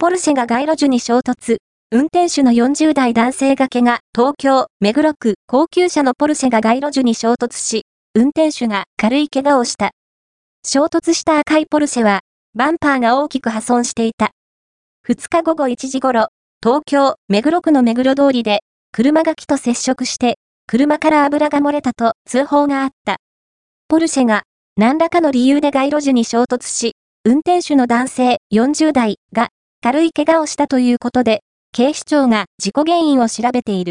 [0.00, 1.56] ポルシェが街路樹に衝突。
[1.90, 7.82] 運転手の40代男性が怪我、東京、目黒区、高級車のポルシェが街路樹に衝突し、
[8.14, 9.90] 運転手が軽い怪我をした。
[10.64, 12.20] 衝突した赤いポルシェは、
[12.54, 14.30] バンパーが大きく破損していた。
[15.08, 16.28] 2日午後1時頃、
[16.62, 18.60] 東京、目黒区の目黒通りで、
[18.92, 20.38] 車が木と接触して、
[20.68, 23.16] 車から油が漏れたと通報があった。
[23.88, 24.44] ポルシェが、
[24.76, 26.92] 何らかの理由で街路樹に衝突し、
[27.24, 29.48] 運転手の男性40代が
[29.80, 31.42] 軽い怪我をしたということで、
[31.72, 33.86] 警視庁が事故原因を調べている。